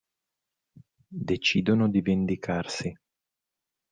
[1.31, 2.91] Decidono di vendicarsi.